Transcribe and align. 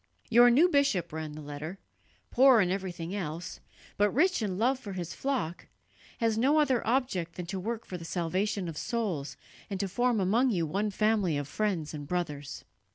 "Your 0.31 0.49
new 0.49 0.67
bishop," 0.67 1.13
ran 1.13 1.33
the 1.33 1.43
letter, 1.43 1.77
"poor 2.31 2.59
in 2.59 2.71
everything 2.71 3.13
else, 3.13 3.59
but 3.97 4.09
rich 4.09 4.41
in 4.41 4.57
love 4.57 4.79
for 4.79 4.93
his 4.93 5.13
flock, 5.13 5.67
has 6.17 6.39
no 6.39 6.59
other 6.59 6.81
object 6.87 7.35
than 7.35 7.45
to 7.45 7.59
work 7.59 7.85
for 7.85 7.99
the 7.99 8.03
salvation 8.03 8.67
of 8.67 8.79
souls 8.79 9.37
and 9.69 9.79
to 9.79 9.87
form 9.87 10.19
among 10.19 10.49
you 10.49 10.65
one 10.65 10.89
family 10.89 11.37
of 11.37 11.47
friends 11.47 11.93
and 11.93 12.07
brothers." 12.07 12.65